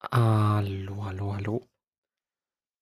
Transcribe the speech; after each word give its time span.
Hallo, 0.00 1.04
hallo, 1.04 1.34
hallo. 1.34 1.68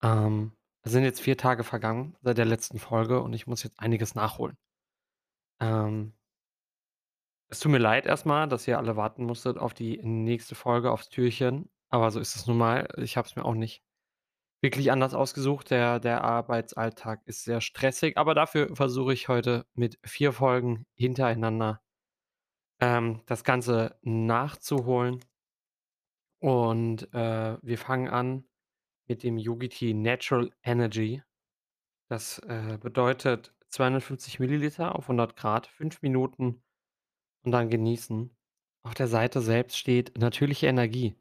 Ähm, 0.02 0.52
es 0.82 0.92
sind 0.92 1.04
jetzt 1.04 1.20
4 1.20 1.36
Tage 1.36 1.62
vergangen 1.64 2.16
seit 2.22 2.38
der 2.38 2.44
letzten 2.46 2.78
Folge 2.78 3.20
und 3.22 3.32
ich 3.34 3.46
muss 3.46 3.62
jetzt 3.62 3.78
einiges 3.80 4.14
nachholen. 4.14 4.56
Ähm, 5.60 6.14
es 7.48 7.60
tut 7.60 7.72
mir 7.72 7.78
leid 7.78 8.06
erstmal, 8.06 8.48
dass 8.48 8.66
ihr 8.66 8.78
alle 8.78 8.96
warten 8.96 9.24
musstet 9.24 9.58
auf 9.58 9.72
die 9.74 9.98
nächste 10.02 10.54
Folge, 10.54 10.90
aufs 10.90 11.08
Türchen, 11.08 11.70
aber 11.90 12.10
so 12.10 12.20
ist 12.20 12.34
es 12.36 12.46
nun 12.46 12.58
mal. 12.58 12.88
Ich 12.96 13.16
habe 13.16 13.26
es 13.28 13.36
mir 13.36 13.44
auch 13.44 13.54
nicht 13.54 13.82
wirklich 14.62 14.92
anders 14.92 15.14
ausgesucht. 15.14 15.70
Der 15.70 16.00
der 16.00 16.24
Arbeitsalltag 16.24 17.22
ist 17.26 17.44
sehr 17.44 17.60
stressig, 17.60 18.18
aber 18.18 18.34
dafür 18.34 18.74
versuche 18.76 19.12
ich 19.14 19.28
heute 19.28 19.66
mit 19.74 19.98
4 20.04 20.32
Folgen 20.32 20.86
hintereinander, 20.96 21.82
ähm, 22.80 23.22
das 23.26 23.44
Ganze 23.44 23.98
nachzuholen 24.02 25.20
und, 26.40 27.12
äh, 27.14 27.58
wir 27.62 27.78
fangen 27.78 28.08
an 28.08 28.44
mit 29.08 29.22
dem 29.24 29.38
Yogi-Tea 29.38 29.94
Natural 29.94 30.50
Energy. 30.64 31.22
Das, 32.08 32.38
äh, 32.40 32.78
bedeutet 32.80 33.54
250 33.68 34.40
Milliliter 34.40 34.96
auf 34.96 35.08
100 35.08 35.36
Grad, 35.36 35.66
5 35.68 36.02
Minuten 36.02 36.62
und 37.44 37.52
dann 37.52 37.70
genießen. 37.70 38.36
Auf 38.84 38.94
der 38.94 39.08
Seite 39.08 39.40
selbst 39.42 39.76
steht: 39.78 40.18
„Natürliche 40.18 40.66
Energie.“ 40.68 41.16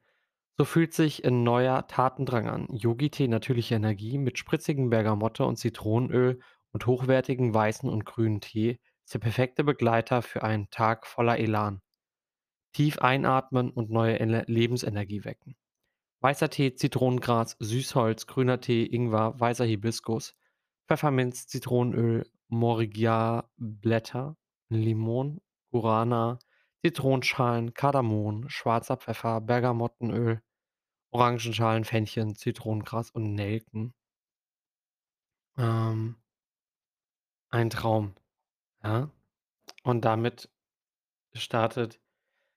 So 0.58 0.66
fühlt 0.66 0.94
sich 0.94 1.26
'n 1.26 1.44
neuer 1.44 1.88
Tatendrang 1.88 2.50
an. 2.50 2.68
Yogi-Tee 2.72 3.28
natürliche 3.30 3.76
Energie 3.76 4.18
mit 4.18 4.38
spritzigem 4.40 4.90
Bergamotte 4.90 5.46
und 5.46 5.58
Zitronenöl 5.58 6.40
und 6.74 6.88
hochwertigen 6.88 7.54
weißen 7.54 7.90
und 7.90 8.06
grünen 8.06 8.42
Tee 8.42 8.80
ist 9.06 9.14
der 9.16 9.20
perfekte 9.20 9.64
Begleiter 9.64 10.22
für 10.24 10.44
einen 10.44 10.70
Tag 10.72 11.08
voller 11.08 11.40
Elan. 11.40 11.82
Tief 12.76 13.00
einatmen 13.00 13.70
und 13.70 13.90
neue 13.90 14.20
Ener 14.20 14.44
Lebensenergie 14.48 15.24
wecken. 15.24 15.56
Weißer 16.20 16.50
Tee, 16.50 16.76
Zitronengras, 16.76 17.56
Süßholz, 17.60 18.28
grüner 18.28 18.60
Tee, 18.60 18.86
Ingwer, 18.86 19.40
weißer 19.40 19.64
Hibiskus, 19.64 20.36
Pfefferminz, 20.86 21.48
Zitronenöl, 21.48 22.30
Morigerblätter, 22.50 24.36
Limon, 24.68 25.40
Guarana, 25.72 26.38
Zitronenschalen, 26.84 27.74
Kardamom, 27.74 28.50
schwarzer 28.50 28.98
Pfeffer, 28.98 29.40
Bergamottenöl, 29.40 30.42
Orangenschalen, 31.12 31.86
Fenchel, 31.86 32.34
Zitronengras 32.34 33.10
und 33.10 33.36
Nelken. 33.36 33.94
Ähm, 35.58 36.18
ein 37.52 37.70
Traum, 37.70 38.16
ja? 38.84 39.10
Und 39.84 40.04
damit 40.04 40.50
startet 41.34 42.02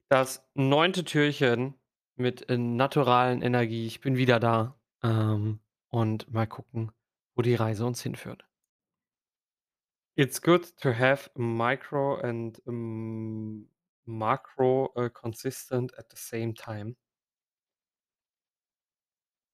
das 0.09 0.49
neunte 0.55 1.05
Türchen 1.05 1.75
mit, 2.17 2.49
äh, 2.51 2.59
naturalen 2.59 3.43
Energie. 3.43 3.87
Ich 3.87 4.01
bin 4.01 4.17
wieder 4.17 4.41
da, 4.41 4.79
ähm, 5.03 5.61
und 5.91 6.33
mal 6.33 6.47
gucken, 6.47 6.93
wo 7.35 7.43
die 7.43 7.55
Reise 7.55 7.87
uns 7.87 8.03
hinführt. 8.03 8.45
It's 10.17 10.41
good 10.41 10.77
to 10.81 10.93
have 10.93 11.31
micro 11.37 12.17
and, 12.17 12.61
hm, 12.67 13.69
macro, 14.05 14.93
äh, 14.97 15.09
consistent 15.11 15.97
at 15.97 16.11
the 16.11 16.17
same 16.17 16.55
time. 16.55 16.97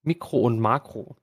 Mikro 0.05 0.39
und 0.43 0.61
Makro. 0.61 1.17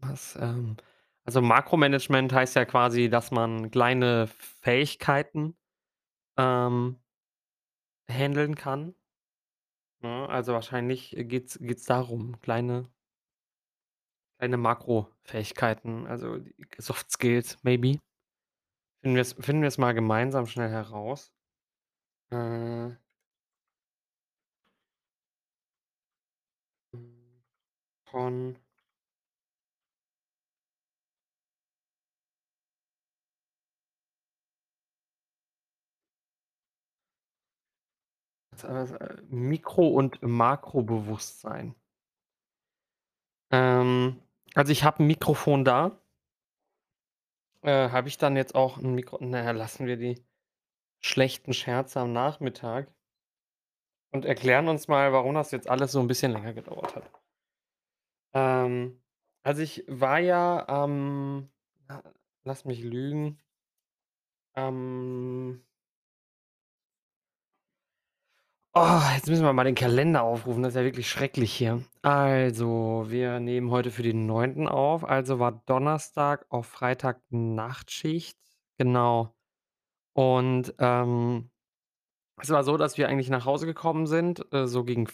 Was, 0.00 0.36
ähm 0.40 0.76
also 1.24 1.42
Makromanagement 1.42 2.32
heißt 2.32 2.56
ja 2.56 2.64
quasi, 2.66 3.10
dass 3.10 3.30
man 3.30 3.70
kleine 3.70 4.28
Fähigkeiten, 4.28 5.56
ähm, 6.38 6.99
handeln 8.10 8.54
kann, 8.56 8.94
ne? 10.02 10.28
Also 10.28 10.52
wahrscheinlich 10.52 11.14
geht's 11.18 11.58
geht's 11.60 11.84
darum, 11.84 12.38
kleine 12.40 12.88
kleine 14.38 14.56
Makrofähigkeiten, 14.56 16.06
also 16.06 16.38
die 16.38 16.54
Soft 16.78 17.10
Skills 17.12 17.58
maybe. 17.62 17.98
Finden 19.02 19.16
wir's 19.16 19.34
finden 19.34 19.62
wir's 19.62 19.76
mal 19.76 19.92
gemeinsam 19.92 20.46
schnell 20.46 20.70
heraus. 20.70 21.32
Äh, 22.30 22.90
hm, 26.92 28.56
das, 38.68 38.92
äh, 38.92 39.16
Mikro 39.28 39.88
und 39.88 40.22
Makrobewusstsein. 40.22 41.74
Ähm, 43.52 44.16
also 44.54 44.72
ich 44.72 44.84
habe 44.84 45.02
'n 45.02 45.06
Mikrofon 45.06 45.64
da. 45.64 46.00
Äh, 47.64 47.90
habe 47.90 48.08
ich 48.08 48.16
dann 48.18 48.36
jetzt 48.36 48.54
auch 48.54 48.78
'n 48.78 48.94
Mikro 48.94 49.18
na 49.20 49.42
ja, 49.44 49.50
lassen 49.50 49.86
wir 49.86 49.96
die 49.96 50.24
schlechten 51.00 51.52
Scherze 51.54 52.00
am 52.00 52.12
Nachmittag 52.12 52.92
und 54.12 54.24
erklären 54.24 54.68
uns 54.68 54.88
mal, 54.88 55.12
warum 55.12 55.34
das 55.34 55.50
jetzt 55.52 55.68
alles 55.68 55.92
so 55.92 56.00
'n 56.00 56.08
bisschen 56.08 56.32
länger 56.32 56.52
gedauert 56.52 56.96
hat. 56.96 57.10
Ähm, 58.34 59.00
also 59.42 59.62
ich 59.62 59.84
war 59.88 60.18
ja 60.18 60.66
am 60.68 61.50
la 61.88 62.02
lass 62.44 62.64
mich 62.64 62.82
lügen, 62.82 63.40
am 64.56 65.60
oh, 68.74 69.00
jetzt 69.14 69.28
müssen 69.28 69.44
wir 69.44 69.52
mal 69.52 69.64
den 69.64 69.74
Kalender 69.74 70.22
aufrufen, 70.22 70.62
das 70.62 70.72
ist 70.74 70.78
ja 70.78 70.84
wirklich 70.84 71.08
schrecklich 71.08 71.52
hier. 71.52 71.82
Also, 72.02 73.06
wir 73.08 73.40
nehmen 73.40 73.70
heute 73.70 73.90
für 73.90 74.02
den 74.02 74.26
Neunten 74.26 74.68
auf, 74.68 75.04
also 75.04 75.38
war 75.38 75.62
Donnerstag 75.66 76.46
auf 76.48 76.66
Freitag 76.66 77.20
Nachtschicht, 77.30 78.38
genau. 78.78 79.34
Und, 80.14 80.74
ähm, 80.78 81.50
es 82.40 82.50
war 82.50 82.64
so, 82.64 82.76
dass 82.76 82.98
wir 82.98 83.08
eigentlich 83.08 83.30
nach 83.30 83.44
Hause 83.44 83.66
gekommen 83.66 84.06
sind, 84.06 84.46
äh, 84.52 84.66
so 84.66 84.84
gegen 84.84 85.08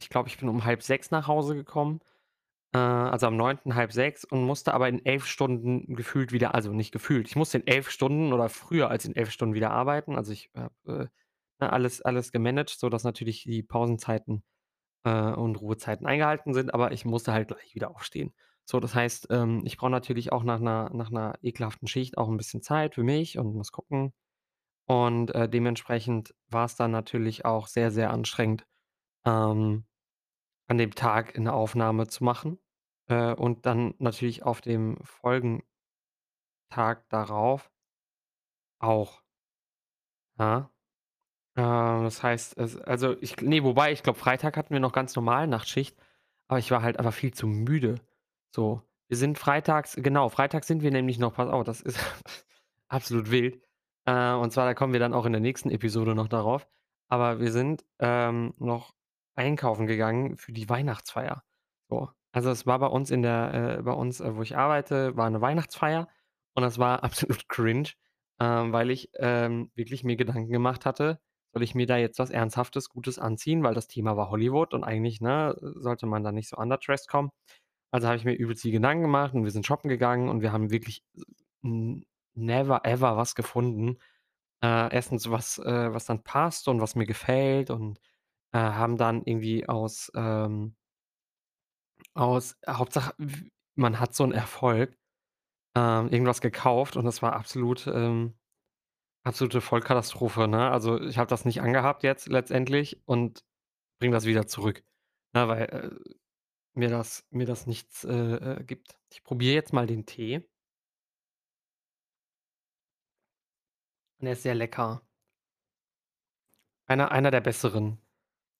ich 0.00 0.08
glaube, 0.08 0.28
ich 0.28 0.38
bin 0.38 0.48
um 0.48 0.64
halb 0.64 0.82
sechs 0.82 1.10
nach 1.10 1.26
Hause 1.26 1.54
gekommen, 1.54 2.00
äh, 2.72 2.78
also 2.78 3.26
am 3.26 3.36
9. 3.36 3.58
sechs 3.90 4.24
und 4.24 4.44
musste 4.44 4.74
aber 4.74 4.88
in 4.88 5.04
11 5.04 5.26
Stunden 5.26 5.96
gefühlt 5.96 6.32
wieder 6.32 6.54
also 6.54 6.72
nicht 6.72 6.92
gefühlt, 6.92 7.28
ich 7.28 7.36
musste 7.36 7.58
in 7.58 7.66
11 7.66 7.90
Stunden 7.90 8.32
oder 8.32 8.48
früher 8.48 8.90
als 8.90 9.04
in 9.04 9.16
11 9.16 9.30
Stunden 9.30 9.54
wieder 9.54 9.70
arbeiten. 9.70 10.16
Also, 10.16 10.32
ich 10.32 10.50
habe, 10.54 10.74
äh, 11.04 11.06
alles 11.66 12.02
alles 12.02 12.32
gemanagt, 12.32 12.70
sodass 12.70 13.04
natürlich 13.04 13.42
die 13.44 13.62
Pausenzeiten, 13.62 14.42
äh, 15.04 15.32
und 15.32 15.56
Ruhezeiten 15.60 16.06
eingehalten 16.06 16.54
sind, 16.54 16.74
aber 16.74 16.92
ich 16.92 17.04
musste 17.06 17.32
halt 17.32 17.48
gleich 17.48 17.74
wieder 17.74 17.90
aufstehen. 17.90 18.34
So, 18.66 18.80
das 18.80 18.94
heißt, 18.94 19.28
ähm, 19.30 19.62
ich 19.66 19.76
brauche 19.78 19.90
natürlich 19.92 20.32
auch 20.32 20.44
nach 20.44 20.60
'ner 20.60 20.90
nach 20.94 21.10
'ner 21.10 21.34
ekelhaften 21.42 21.88
Schicht 21.88 22.18
auch 22.18 22.28
'n 22.28 22.36
bisschen 22.38 22.62
Zeit 22.62 22.94
für 22.96 23.04
mich 23.04 23.38
und 23.38 23.54
muss 23.54 23.72
gucken. 23.72 24.12
Und, 24.86 25.34
äh, 25.34 25.48
dementsprechend 25.50 26.34
war's 26.48 26.76
dann 26.76 26.90
natürlich 26.92 27.44
auch 27.46 27.68
sehr, 27.68 27.90
sehr 27.92 28.10
anstrengend, 28.12 28.66
ähm, 29.26 29.86
an 30.68 30.78
dem 30.78 30.94
Tag 30.94 31.38
'ne 31.38 31.52
Aufnahme 31.54 32.08
zu 32.08 32.24
machen, 32.24 32.58
äh, 33.08 33.34
und 33.34 33.66
dann 33.66 33.94
natürlich 33.98 34.44
auf 34.44 34.60
dem 34.62 34.98
Folgentag 35.04 35.64
darauf 37.10 37.68
auch. 38.80 39.20
Ja. 40.38 40.70
Äh, 41.58 41.62
das 41.62 42.22
heißt, 42.22 42.58
also 42.86 43.16
ich 43.20 43.36
ne, 43.40 43.64
wobei, 43.64 43.92
ich 43.92 44.02
glaube, 44.04 44.18
Freitag 44.18 44.56
hatten 44.56 44.72
wir 44.72 44.80
noch 44.80 44.92
ganz 44.92 45.16
normal 45.16 45.46
Nachtschicht, 45.48 45.96
aber 46.48 46.58
ich 46.60 46.70
war 46.70 46.82
halt 46.82 46.98
einfach 46.98 47.12
viel 47.14 47.34
zu 47.34 47.46
müde. 47.48 47.96
So, 48.54 48.82
wir 49.08 49.16
sind 49.16 49.38
freitags 49.38 49.96
genau, 49.96 50.28
freitags 50.28 50.66
sind 50.68 50.82
wir 50.82 50.90
nämlich 50.92 51.18
noch 51.18 51.34
pass 51.34 51.48
auf, 51.50 51.64
das 51.64 51.80
ist 51.80 51.98
absolut 52.88 53.30
wild. 53.30 53.60
Äh, 54.06 54.32
und 54.34 54.52
zwar, 54.52 54.66
da 54.66 54.74
kommen 54.74 54.92
wir 54.92 55.00
dann 55.00 55.14
auch 55.14 55.26
in 55.26 55.32
der 55.32 55.40
nächsten 55.40 55.70
Episode 55.70 56.14
noch 56.14 56.28
darauf. 56.28 56.68
Aber 57.08 57.40
wir 57.40 57.50
sind, 57.52 57.84
ähm, 58.00 58.54
noch 58.58 58.94
einkaufen 59.34 59.86
gegangen 59.86 60.36
für 60.36 60.52
die 60.52 60.68
Weihnachtsfeier. 60.68 61.42
So, 61.90 62.10
also 62.32 62.50
es 62.50 62.66
war 62.66 62.78
bei 62.78 62.86
uns 62.88 63.10
in 63.10 63.22
der 63.22 63.78
äh, 63.80 63.82
bei 63.82 63.92
uns, 63.92 64.20
äh, 64.20 64.36
wo 64.36 64.42
ich 64.42 64.56
arbeite, 64.56 65.16
war 65.16 65.28
'ne 65.30 65.40
Weihnachtsfeier 65.40 66.08
und 66.54 66.62
das 66.62 66.78
war 66.78 67.02
absolut 67.04 67.48
cringe, 67.48 67.90
ähm, 68.40 68.72
weil 68.72 68.90
ich, 68.90 69.10
ähm, 69.18 69.70
wirklich 69.74 70.04
mir 70.04 70.16
Gedanken 70.16 70.50
gemacht 70.52 70.86
hatte: 70.86 71.20
„Soll 71.54 71.62
ich 71.62 71.74
mir 71.74 71.86
da 71.86 71.96
jetzt 71.98 72.18
was 72.18 72.30
Ernsthaftes, 72.30 72.88
Gutes 72.90 73.18
anziehen?“ 73.18 73.62
Weil 73.64 73.74
das 73.74 73.88
Thema 73.88 74.16
war 74.16 74.30
Hollywood 74.30 74.74
und 74.74 74.84
eigentlich, 74.84 75.20
ne, 75.20 75.56
sollte 75.76 76.06
man 76.06 76.22
da 76.24 76.32
nicht 76.32 76.48
so 76.48 76.56
underdressed 76.58 77.08
kommen. 77.08 77.30
Also 77.92 78.08
habe 78.08 78.16
ich 78.18 78.24
mir 78.24 78.34
übelst 78.34 78.64
die 78.64 78.72
Gedanken 78.72 79.02
gemacht 79.04 79.34
und 79.34 79.44
wir 79.44 79.50
sind 79.52 79.66
shoppen 79.66 79.88
gegangen 79.90 80.28
und 80.30 80.42
wir 80.42 80.52
haben 80.52 80.70
wirklich 80.72 81.04
never 82.34 82.84
ever 82.86 83.16
was 83.16 83.34
gefunden. 83.36 83.98
Äh, 84.64 84.94
erstens 84.94 85.30
was, 85.30 85.58
äh 85.60 85.94
was 85.94 86.06
dann 86.06 86.22
passt 86.24 86.68
und 86.68 86.80
was 86.82 86.96
mir 86.96 87.06
gefällt 87.06 87.70
und, 87.70 88.00
äh, 88.52 88.58
haben 88.60 88.96
dann 88.98 89.22
irgendwie 89.24 89.68
aus, 89.68 90.12
ähm 90.16 90.74
aus 92.16 92.56
Hauptsache 92.68 93.14
man 93.74 94.00
hat 94.00 94.14
so 94.14 94.24
'n 94.24 94.32
Erfolg, 94.32 94.96
ähm, 95.76 96.08
irgendwas 96.10 96.40
gekauft 96.42 96.96
und 96.96 97.04
das 97.06 97.22
war 97.22 97.34
absolut, 97.34 97.86
ähm 97.88 98.34
absolute 99.28 99.60
Vollkatastrophe, 99.60 100.48
ne? 100.48 100.70
Also, 100.70 101.00
ich 101.00 101.18
habe 101.18 101.28
das 101.30 101.44
nicht 101.44 101.60
angehabt 101.62 102.02
jetzt 102.02 102.28
letztendlich 102.28 103.02
und 103.06 103.44
bringe 104.00 104.14
das 104.14 104.24
wieder 104.26 104.46
zurück. 104.46 104.84
Ja, 105.34 105.48
weil, 105.48 105.62
äh, 105.64 105.90
mir 106.74 106.88
das 106.90 107.26
mir 107.30 107.46
das 107.46 107.66
nichts, 107.66 108.04
äh, 108.04 108.12
äh, 108.60 108.64
gibt. 108.64 108.98
Ich 109.10 109.22
probiere 109.24 109.54
jetzt 109.54 109.72
mal 109.72 109.86
den 109.86 110.06
Tee. 110.06 110.36
Und 114.20 114.24
der 114.26 114.32
ist 114.32 114.42
sehr 114.42 114.54
lecker. 114.54 115.02
Einer 116.86 117.12
einer 117.12 117.30
der 117.30 117.40
besseren. 117.40 117.98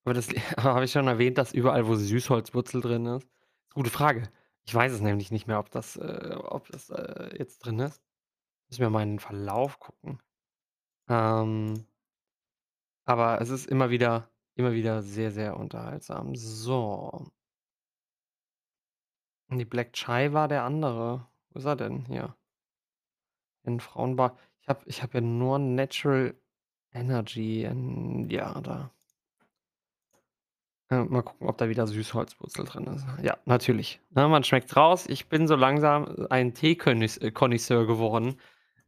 Aber 0.04 0.14
das 0.14 0.28
habe 0.58 0.84
ich 0.84 0.92
schon 0.92 1.08
erwähnt, 1.08 1.38
dass 1.38 1.52
überall, 1.54 1.86
wo 1.86 1.94
Süßholzwurzel 1.96 2.80
drin 2.80 3.06
ist? 3.06 3.28
Gute 3.74 3.90
Frage. 3.90 4.30
Ich 4.66 4.74
weiß 4.74 4.92
es 4.92 5.00
nämlich 5.00 5.30
nicht 5.30 5.46
mehr, 5.46 5.58
ob 5.58 5.70
das, 5.70 5.96
äh 5.96 6.36
ob 6.38 6.68
das, 6.68 6.90
äh, 6.90 7.36
jetzt 7.38 7.60
drin 7.60 7.78
ist. 7.80 8.02
Müssen 8.70 8.82
wir 8.82 8.90
mal 8.90 9.02
in 9.02 9.12
den 9.14 9.18
Verlauf 9.20 9.80
gucken. 9.80 10.20
Ähm 11.08 11.84
aber 13.04 13.40
es 13.40 13.50
ist 13.50 13.66
immer 13.66 13.90
wieder 13.90 14.28
immer 14.58 14.72
wieder 14.72 15.02
sehr, 15.02 15.30
sehr 15.30 15.56
unterhaltsam. 15.56 16.34
So. 16.34 17.30
Ne, 19.48 19.64
Black 19.64 19.92
Chai 19.92 20.32
war 20.32 20.48
der 20.48 20.64
andere. 20.64 21.26
Wo 21.50 21.60
ist 21.60 21.64
er 21.64 21.76
denn? 21.76 22.04
Hier. 22.06 22.36
In 23.62 23.80
Frauenbar. 23.80 24.36
Ich 24.62 24.68
habe 24.68 24.80
ich 24.86 25.02
habe 25.02 25.14
ja 25.14 25.20
nur 25.20 25.58
Natural 25.58 26.34
Energy 26.92 27.64
in 27.64 28.28
ja, 28.30 28.60
da. 28.60 28.90
Mal 30.90 31.22
gucken, 31.22 31.46
ob 31.46 31.58
da 31.58 31.68
wieder 31.68 31.86
Süßholzwurzel 31.86 32.64
drin 32.64 32.86
ist. 32.86 33.06
Ja, 33.22 33.36
natürlich. 33.44 34.00
Ne, 34.10 34.26
man 34.26 34.42
schmeckt's 34.42 34.74
raus. 34.74 35.06
Ich 35.06 35.28
bin 35.28 35.46
so 35.46 35.54
langsam 35.54 36.26
ein 36.30 36.54
Tee-Konnüs 36.54 37.18
äh, 37.18 37.30
geworden 37.30 38.40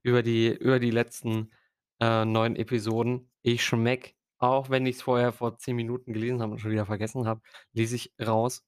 über 0.02 0.22
die 0.22 0.48
über 0.48 0.80
die 0.80 0.90
letzten, 0.90 1.50
äh, 2.00 2.24
9 2.24 2.56
Episoden. 2.56 3.30
Ich 3.42 3.64
schmecke, 3.64 4.12
auch 4.38 4.70
wenn 4.70 4.86
ich's 4.86 5.02
vorher 5.02 5.32
vor 5.32 5.58
10 5.58 5.76
Minuten 5.76 6.12
gelesen 6.12 6.42
habe 6.42 6.52
und 6.52 6.58
schon 6.60 6.72
wieder 6.72 6.86
vergessen 6.86 7.26
habe, 7.26 7.42
lese 7.72 7.96
ich 7.96 8.14
raus, 8.24 8.64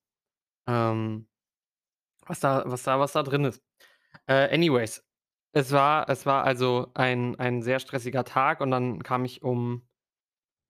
ähm, 0.69 1.29
was 2.27 2.41
da 2.41 2.65
was 2.67 2.83
da 2.85 3.01
was 3.01 3.13
da 3.13 3.23
drin 3.25 3.45
ist. 3.47 3.63
Äh, 4.29 4.55
anyways, 4.55 5.05
es 5.55 5.73
war 5.73 6.09
es 6.11 6.27
war 6.27 6.45
also 6.45 6.89
ein 6.95 7.37
ein 7.41 7.63
sehr 7.63 7.81
stressiger 7.81 8.25
Tag 8.25 8.61
und 8.63 8.71
dann 8.73 9.03
kam 9.05 9.25
ich 9.27 9.43
um 9.43 9.89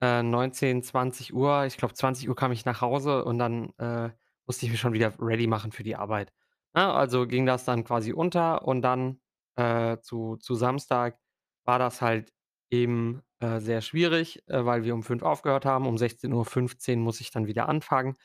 äh, 0.02 0.22
19, 0.24 0.82
20:00 0.84 1.66
ich 1.66 1.76
glaube 1.78 1.94
20:00 1.94 2.34
kam 2.36 2.52
ich 2.52 2.64
nach 2.66 2.80
Hause 2.82 3.24
und 3.24 3.38
dann, 3.38 3.72
äh, 3.78 4.10
musste 4.46 4.66
ich 4.66 4.72
mich 4.72 4.80
schon 4.80 4.92
wieder 4.94 5.14
ready 5.20 5.46
machen 5.48 5.72
für 5.72 5.84
die 5.84 5.96
Arbeit. 5.96 6.32
Ne, 6.74 6.92
also 6.92 7.26
ging 7.28 7.46
das 7.46 7.64
dann 7.66 7.84
quasi 7.84 8.12
unter 8.14 8.66
und 8.68 8.82
dann, 8.82 9.20
äh, 9.56 9.98
zu 10.00 10.36
zu 10.38 10.54
Samstag 10.56 11.18
war 11.66 11.78
das 11.80 12.02
halt 12.02 12.32
eben, 12.72 13.22
äh, 13.40 13.60
sehr 13.60 13.80
schwierig, 13.82 14.42
äh, 14.48 14.64
weil 14.64 14.84
wir 14.84 14.94
um 14.94 15.02
5 15.04 15.22
aufgehört 15.22 15.64
haben. 15.66 15.86
Um 15.86 15.98
16:15 15.98 17.00
muss 17.00 17.20
ich 17.20 17.30
dann 17.30 17.46
wieder 17.46 17.68
anfangen. 17.68 18.16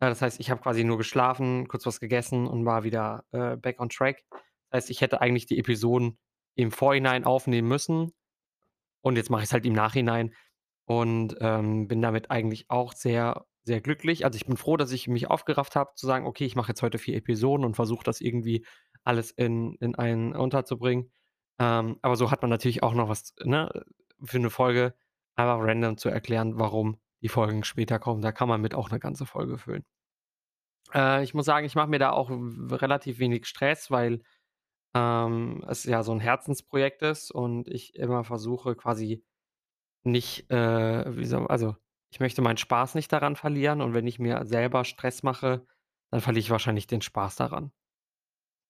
Äh, 0.00 0.08
das 0.10 0.22
heißt, 0.22 0.40
ich 0.40 0.50
habe 0.50 0.62
quasi 0.62 0.84
nur 0.84 0.98
geschlafen, 0.98 1.68
kurz 1.68 1.86
was 1.86 2.00
gegessen 2.00 2.46
und 2.48 2.66
war 2.66 2.84
wieder, 2.84 3.24
äh, 3.32 3.56
back 3.56 3.80
on 3.80 3.88
track. 3.90 4.24
Heißt, 4.72 4.90
ich 4.90 5.00
hätte 5.02 5.20
eigentlich 5.22 5.46
die 5.46 5.58
Episoden 5.58 6.18
im 6.56 6.72
Vorhinein 6.72 7.24
aufnehmen 7.24 7.68
müssen 7.68 8.12
und 9.02 9.16
jetzt 9.16 9.30
mache 9.30 9.42
ich's 9.42 9.52
halt 9.52 9.66
im 9.66 9.72
Nachhinein 9.74 10.34
und, 10.86 11.36
ähm, 11.40 11.88
bin 11.88 12.02
damit 12.02 12.30
eigentlich 12.30 12.66
auch 12.70 12.92
sehr, 12.94 13.46
sehr 13.64 13.80
glücklich. 13.80 14.24
Also, 14.24 14.36
ich 14.36 14.46
bin 14.46 14.56
froh, 14.56 14.76
dass 14.76 14.92
ich 14.92 15.08
mich 15.08 15.28
aufgerafft 15.30 15.76
habe 15.76 15.92
zu 15.96 16.06
sagen: 16.06 16.26
„Okay, 16.26 16.44
ich 16.46 16.56
mache 16.56 16.70
jetzt 16.70 16.82
heute 16.82 16.98
4 16.98 17.16
Episoden 17.16 17.64
und 17.66 17.74
versuche 17.76 18.04
das 18.04 18.20
irgendwie 18.20 18.66
alles 19.04 19.30
in 19.32 19.76
in 19.80 19.94
einen 19.96 20.34
unterzubringen.“ 20.34 21.12
Ähm, 21.60 21.98
aber 22.02 22.16
so 22.16 22.30
hat 22.30 22.42
man 22.42 22.50
natürlich 22.50 22.82
auch 22.82 22.94
noch 22.94 23.08
was, 23.08 23.34
ne, 23.44 23.70
für 24.22 24.38
'ne 24.38 24.50
Folge 24.50 24.94
einfach 25.36 25.58
random 25.60 25.96
zu 25.98 26.08
erklären, 26.08 26.58
warum 26.58 26.98
die 27.22 27.28
Folgen 27.28 27.64
später 27.64 27.98
kommen. 27.98 28.22
Da 28.22 28.32
kann 28.32 28.48
man 28.48 28.60
mit 28.60 28.74
auch 28.74 28.90
'ne 28.90 28.98
ganze 29.00 29.26
Folge 29.26 29.58
füllen. 29.58 29.84
Äh, 30.94 31.22
ich 31.24 31.34
muss 31.34 31.46
sagen, 31.46 31.66
ich 31.66 31.74
mache 31.74 31.88
mir 31.88 31.98
da 31.98 32.10
auch 32.10 32.30
relativ 32.30 33.18
wenig 33.18 33.46
Stress, 33.46 33.90
weil, 33.90 34.22
ähm, 34.94 35.64
es 35.68 35.84
ja 35.84 36.02
so 36.02 36.12
'n 36.12 36.20
Herzensprojekt 36.20 37.02
ist 37.02 37.30
und 37.32 37.68
ich 37.68 37.94
immer 37.96 38.24
versuche 38.24 38.76
quasi 38.76 39.24
nicht, 40.04 40.50
äh, 40.52 41.04
soll 41.26 41.48
also, 41.48 41.76
ich 42.12 42.20
möchte 42.20 42.42
meinen 42.42 42.58
Spaß 42.58 42.94
nicht 42.96 43.12
daran 43.12 43.36
verlieren 43.36 43.80
und 43.82 43.94
wenn 43.94 44.06
ich 44.08 44.18
mir 44.20 44.46
selber 44.46 44.84
Stress 44.84 45.22
mache, 45.24 45.66
dann 46.10 46.20
verliere 46.22 46.40
ich 46.42 46.50
wahrscheinlich 46.50 46.86
den 46.88 47.02
Spaß 47.02 47.36
daran. 47.36 47.72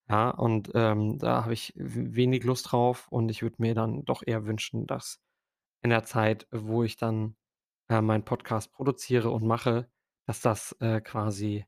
Ja, 0.09 0.31
und, 0.31 0.71
ähm, 0.75 1.19
da 1.19 1.45
habe 1.45 1.53
ich 1.53 1.73
wenig 1.77 2.45
Lust 2.45 2.73
drauf 2.73 3.07
und 3.09 3.31
ich 3.31 3.43
würde 3.43 3.57
mir 3.59 3.75
dann 3.75 4.05
doch 4.05 4.23
eher 4.27 4.47
wünschen, 4.47 4.87
dass 4.87 5.21
in 5.83 5.91
der 5.91 6.05
Zeit, 6.05 6.47
wo 6.53 6.83
ich 6.85 6.97
dann, 6.97 7.37
äh, 7.91 8.01
meinen 8.03 8.25
Podcast 8.25 8.73
produziere 8.73 9.31
und 9.31 9.45
mache, 9.47 9.89
dass 10.27 10.41
das, 10.41 10.73
äh, 10.81 11.01
quasi, 11.01 11.67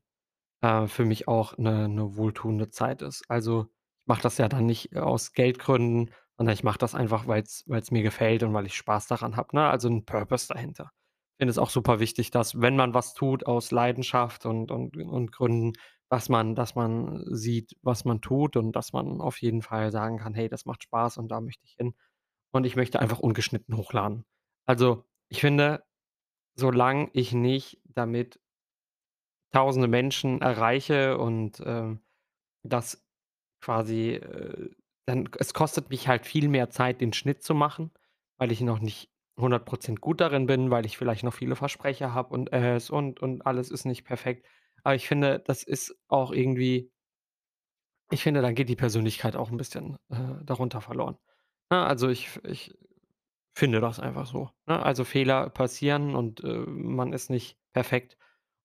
äh, 0.61 0.87
für 0.87 1.05
mich 1.05 1.27
auch 1.27 1.57
'ne 1.57 1.89
'ne 1.89 2.17
wohltuende 2.17 2.69
Zeit 2.71 3.01
ist. 3.03 3.23
Also, 3.29 3.63
ich 4.03 4.07
mache 4.07 4.23
das 4.23 4.37
ja 4.39 4.49
dann 4.49 4.65
nicht 4.67 4.95
aus 4.97 5.33
Geldgründen, 5.33 6.11
sondern 6.37 6.53
ich 6.55 6.63
mache 6.63 6.79
das 6.79 6.95
einfach, 6.95 7.27
weil's 7.27 7.63
weil's 7.67 7.91
mir 7.91 8.03
gefällt 8.03 8.43
und 8.43 8.53
weil 8.53 8.65
ich 8.67 8.75
Spaß 8.77 9.07
daran 9.07 9.37
habe, 9.37 9.55
ne? 9.55 9.69
Also 9.69 9.89
'n 9.89 10.05
Purpose 10.05 10.47
dahinter. 10.49 10.91
Finde 11.39 11.51
es 11.51 11.59
auch 11.59 11.69
super 11.71 11.99
wichtig, 12.01 12.31
dass, 12.31 12.61
wenn 12.61 12.75
man 12.77 12.93
was 12.95 13.13
tut 13.15 13.45
aus 13.47 13.71
Leidenschaft 13.71 14.45
und 14.47 14.71
und 14.71 14.97
und 14.97 15.31
Gründen, 15.33 15.73
dass 16.15 16.29
man 16.29 16.55
dass 16.55 16.75
man 16.75 17.23
sieht, 17.35 17.75
was 17.83 18.05
man 18.05 18.21
tut 18.21 18.57
und 18.57 18.73
dass 18.75 18.93
man 18.93 19.21
auf 19.21 19.41
jeden 19.41 19.61
Fall 19.63 19.91
sagen 19.91 20.17
kann: 20.19 20.33
„Hey, 20.35 20.49
das 20.49 20.65
macht 20.65 20.83
Spaß 20.83 21.17
und 21.19 21.29
da 21.29 21.41
möchte 21.41 21.65
ich 21.65 21.75
hin.“ 21.77 21.95
Und 22.53 22.65
ich 22.65 22.75
möchte 22.77 22.99
einfach 23.01 23.19
ungeschnitten 23.19 23.77
hochladen. 23.77 24.25
Also, 24.67 25.05
ich 25.29 25.41
finde, 25.41 25.83
solange 26.55 27.09
ich 27.13 27.33
nicht 27.33 27.79
damit 27.85 28.39
tausende 29.53 29.87
Menschen 29.87 30.41
erreiche 30.41 31.17
und, 31.17 31.61
ähm, 31.65 32.01
das 32.63 33.05
quasi, 33.61 34.11
äh 34.15 34.69
dann 35.07 35.29
es 35.39 35.53
kostet 35.53 35.89
mich 35.89 36.07
halt 36.07 36.25
viel 36.25 36.49
mehr 36.49 36.69
Zeit, 36.71 37.01
den 37.01 37.13
Schnitt 37.13 37.43
zu 37.43 37.55
machen, 37.55 37.91
weil 38.37 38.51
ich 38.51 38.61
noch 38.61 38.79
nicht 38.79 39.11
100 39.39 39.65
% 39.65 40.01
gut 40.01 40.21
darin 40.21 40.47
bin, 40.47 40.71
weil 40.71 40.85
ich 40.85 40.97
vielleicht 40.97 41.23
noch 41.23 41.33
viele 41.33 41.55
Versprecher 41.55 42.13
habe 42.13 42.33
und 42.33 42.53
Äs 42.53 42.89
und 42.91 43.21
und 43.21 43.45
alles 43.45 43.71
ist 43.71 43.85
nicht 43.85 44.05
perfekt. 44.05 44.47
Aber 44.85 44.93
ich 44.95 45.07
finde, 45.07 45.39
das 45.39 45.63
ist 45.63 45.95
auch 46.09 46.31
irgendwie 46.31 46.91
ich 48.11 48.21
finde, 48.23 48.41
dann 48.41 48.55
geht 48.55 48.69
die 48.69 48.75
Persönlichkeit 48.75 49.35
auch 49.35 49.49
'n 49.51 49.57
bisschen, 49.57 49.95
äh, 50.09 50.43
darunter 50.43 50.81
verloren. 50.81 51.17
Ne, 51.71 51.83
also, 51.85 52.09
ich 52.09 52.39
ich 52.43 52.73
finde 53.55 53.81
das 53.81 53.99
einfach 53.99 54.27
so, 54.27 54.49
ne? 54.67 54.83
Also, 54.83 55.03
Fehler 55.05 55.49
passieren 55.49 56.15
und, 56.15 56.43
äh, 56.43 56.47
man 56.67 57.13
ist 57.13 57.29
nicht 57.29 57.57
perfekt 57.73 58.17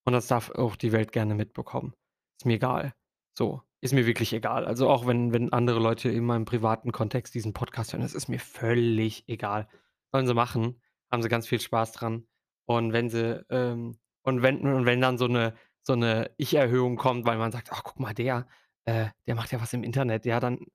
und 0.07 0.13
das 0.15 0.29
darf 0.29 0.51
auch 0.51 0.77
die 0.77 0.93
Welt 0.93 1.13
gerne 1.13 1.35
mitbekommen. 1.35 1.95
Ist 2.41 2.47
mir 2.47 2.55
egal. 2.57 2.95
So, 3.39 3.63
ist 3.83 3.95
mir 3.95 4.07
wirklich 4.07 4.33
egal. 4.35 4.67
Also, 4.67 4.89
auch 4.91 5.07
wenn 5.07 5.33
wenn 5.33 5.53
andere 5.53 5.81
Leute 5.81 6.11
in 6.11 6.25
meinem 6.27 6.45
privaten 6.47 6.93
Kontext 6.93 7.35
diesen 7.35 7.55
Podcast 7.55 7.93
hören, 7.95 8.03
das 8.03 8.15
ist 8.15 8.29
mir 8.29 8.41
völlig 8.41 9.25
egal. 9.29 9.69
Sollen 10.13 10.27
sie 10.27 10.35
machen, 10.35 10.83
haben 11.13 11.23
sie 11.23 11.29
ganz 11.31 11.47
viel 11.49 11.61
Spaß 11.61 11.93
dran. 11.93 12.27
Und 12.67 12.93
wenn 12.93 13.11
sie, 13.11 13.45
ähm 13.51 13.99
und 14.25 14.43
wenn 14.43 14.61
und 14.67 14.87
wenn 14.87 15.01
dann 15.01 15.19
so 15.19 15.27
'ne 15.29 15.55
so 15.83 15.95
'ne 15.97 16.31
Ich-Erhöhung 16.39 16.97
kommt, 16.97 17.27
weil 17.27 17.39
man 17.39 17.53
sagt: 17.53 17.71
„Ach, 17.73 17.83
guck 17.85 18.01
mal, 18.01 18.15
der, 18.15 18.49
äh, 18.87 19.09
der 19.27 19.35
macht 19.37 19.53
ja 19.53 19.61
was 19.61 19.73
im 19.73 19.85
Internet.“ 19.85 20.27
Ja, 20.27 20.41
dann 20.41 20.67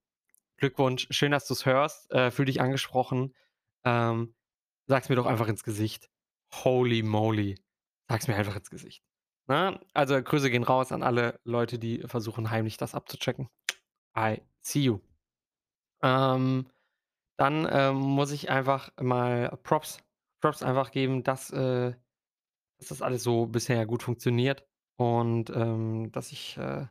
Glückwunsch, 0.58 1.08
schön, 1.12 1.32
dass 1.32 1.48
du's 1.48 1.66
hörst, 1.66 2.12
äh, 2.14 2.32
fühle 2.32 2.48
dich 2.48 2.62
angesprochen. 2.62 3.36
Ähm, 3.86 4.36
sag's 4.88 5.10
mir 5.10 5.16
doch 5.18 5.26
einfach 5.28 5.48
ins 5.50 5.64
Gesicht. 5.64 6.10
Holy 6.54 7.04
moly, 7.04 7.56
sag's 8.10 8.28
mir 8.30 8.36
einfach 8.38 8.56
ins 8.58 8.70
Gesicht, 8.72 9.04
ne? 9.48 9.80
Also, 9.94 10.22
Grüße 10.24 10.50
gehen 10.52 10.64
raus 10.64 10.92
an 10.94 11.04
alle 11.04 11.40
Leute, 11.46 11.80
die 11.80 12.02
versuchen, 12.08 12.52
heimlich 12.52 12.78
das 12.78 12.96
abzuchecken. 12.96 13.50
I 14.18 14.42
see 14.62 14.82
you. 14.82 15.00
Ähm, 16.04 16.68
dann, 17.38 17.68
ähm, 17.72 17.98
muss 17.98 18.32
ich 18.32 18.50
einfach 18.52 18.92
mal 19.02 19.58
Props 19.64 20.00
Props 20.42 20.64
einfach 20.64 20.92
geben, 20.92 21.24
dass, 21.24 21.52
äh 21.52 21.96
dass 22.80 22.90
das 22.90 23.02
alles 23.04 23.24
so 23.24 23.48
bisher 23.48 23.86
gut 23.88 24.04
funktioniert 24.04 24.68
und, 24.98 25.50
ähm, 25.52 26.12
dass 26.12 26.32
ich, 26.32 26.58
äh 26.58 26.88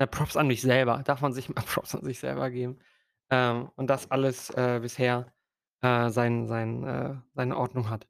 ja, 0.00 0.06
Props 0.06 0.36
an 0.36 0.48
mich 0.48 0.62
selber. 0.62 1.02
Darf 1.04 1.20
man 1.22 1.32
sich 1.32 1.48
mal 1.54 1.62
Props 1.62 1.94
an 1.94 2.04
sich 2.04 2.18
selber 2.20 2.50
geben. 2.50 2.78
Ähm, 3.30 3.70
und 3.76 3.88
dass 3.88 4.10
alles, 4.10 4.50
äh, 4.50 4.80
bisher, 4.82 5.32
äh, 5.82 6.10
sein 6.10 6.46
sein 6.48 6.84
äh, 6.84 7.16
seine 7.34 7.56
Ordnung 7.56 7.90
hat. 7.90 8.08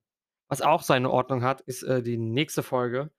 Was 0.49 0.62
auch 0.62 0.83
seine 0.83 1.11
Ordnung 1.11 1.43
hat, 1.45 1.62
ist, 1.62 1.83
äh, 1.85 2.02
die 2.02 2.19
nächste 2.19 2.62
Folge. 2.62 3.11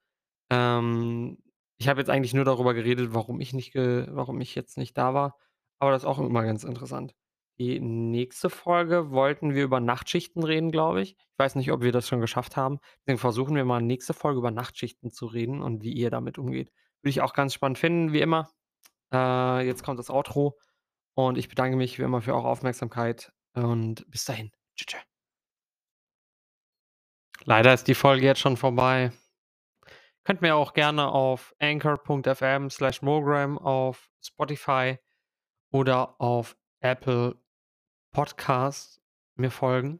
Ähm, 0.52 1.40
ich 1.80 1.88
habe 1.90 2.02
jetzt 2.02 2.10
eigentlich 2.10 2.34
nur 2.36 2.46
darüber 2.46 2.74
geredet, 2.76 3.14
warum 3.14 3.42
ich 3.42 3.54
nicht 3.54 3.76
warum 3.76 4.42
ich 4.42 4.56
jetzt 4.56 4.78
nicht 4.78 4.98
da 4.98 5.14
war, 5.14 5.38
aber 5.80 5.92
das 5.92 6.04
ist 6.04 6.08
auch 6.10 6.20
immer 6.20 6.44
ganz 6.46 6.64
interessant. 6.66 7.16
Die 7.60 7.80
nächste 7.80 8.50
Folge 8.50 9.12
wollten 9.12 9.54
wir 9.54 9.64
über 9.64 9.80
Nachtschichten 9.80 10.44
reden, 10.44 10.72
glaube 10.72 11.02
ich. 11.02 11.12
Ich 11.12 11.40
weiß 11.40 11.56
nicht, 11.56 11.72
ob 11.72 11.82
wir 11.82 11.92
das 11.92 12.08
schon 12.08 12.20
geschafft 12.20 12.58
haben. 12.58 12.80
Deswegen 13.02 13.20
versuchen 13.20 13.56
wir 13.56 13.64
mal 13.64 13.82
nächste 13.82 14.14
Folge 14.14 14.40
über 14.40 14.52
Nachtschichten 14.52 15.12
zu 15.12 15.28
reden 15.28 15.62
und 15.62 15.84
wie 15.84 15.94
ihr 15.94 16.10
damit 16.10 16.40
umgeht. 16.40 16.72
Würde 17.02 17.12
ich 17.12 17.22
auch 17.22 17.34
ganz 17.34 17.54
spannend 17.54 17.78
finden, 17.78 18.12
wie 18.12 18.22
immer. 18.22 18.50
Äh, 19.14 19.68
jetzt 19.68 19.84
kommt 19.84 20.00
das 20.00 20.10
Outro 20.10 20.58
und 21.14 21.38
ich 21.38 21.48
bedanke 21.48 21.78
mich 21.78 22.00
wie 22.00 22.04
immer 22.04 22.22
für 22.22 22.34
eure 22.34 22.48
Aufmerksamkeit 22.48 23.32
und 23.54 24.10
bis 24.10 24.26
dahin. 24.26 24.52
Tschü, 24.76 24.86
tschü. 24.86 24.98
Leider 27.46 27.74
ist 27.74 27.88
die 27.88 27.96
Folge 27.96 28.26
jetzt 28.26 28.40
schon 28.40 28.58
vorbei. 28.58 29.12
Könnt 30.24 30.42
mir 30.42 30.56
auch 30.56 30.74
gerne 30.74 31.10
auf 31.10 31.54
anchor.fm/mogram 31.60 33.58
auf 33.60 34.10
Spotify 34.22 34.98
oder 35.72 36.20
auf 36.22 36.56
Apple 36.80 37.43
Podcasts 38.13 39.01
mir 39.36 39.51
folgen. 39.51 40.00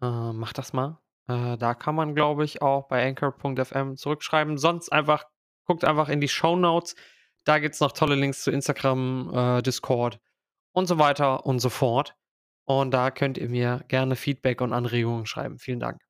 Äh, 0.00 0.32
macht 0.32 0.58
das 0.58 0.72
mal. 0.72 1.00
Äh, 1.26 1.58
da 1.58 1.74
kann 1.74 1.94
man, 1.94 2.14
glaube 2.14 2.44
ich, 2.44 2.62
auch 2.62 2.88
bei 2.88 3.06
anchor.fm 3.06 3.96
zurückschreiben. 3.96 4.58
Sonst 4.58 4.92
einfach 4.92 5.24
guckt 5.64 5.84
einfach 5.84 6.08
in 6.08 6.20
die 6.20 6.28
Shownotes. 6.28 6.94
Da 7.44 7.58
gibt's 7.58 7.80
noch 7.80 7.92
tolle 7.92 8.14
Links 8.14 8.42
zu 8.42 8.50
Instagram, 8.50 9.32
äh, 9.34 9.62
Discord 9.62 10.20
und 10.72 10.86
so 10.86 10.98
weiter 10.98 11.46
und 11.46 11.60
so 11.60 11.70
fort. 11.70 12.14
Und 12.64 12.92
da 12.92 13.10
könnt 13.10 13.38
ihr 13.38 13.48
mir 13.48 13.84
gerne 13.88 14.14
Feedback 14.16 14.60
und 14.60 14.72
Anregungen 14.72 15.26
schreiben. 15.26 15.58
Vielen 15.58 15.80
Dank. 15.80 16.07